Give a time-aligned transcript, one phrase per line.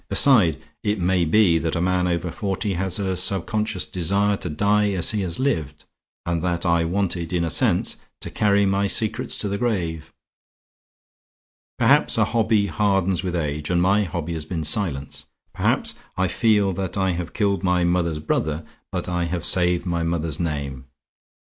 [0.09, 4.93] Besides, it may be that a man over forty has a subconscious desire to die
[4.93, 5.85] as he has lived,
[6.25, 10.11] and that I wanted, in a sense, to carry my secrets to the grave.
[11.77, 15.25] Perhaps a hobby hardens with age; and my hobby has been silence.
[15.53, 20.01] Perhaps I feel that I have killed my mother's brother, but I have saved my
[20.01, 20.85] mother's name.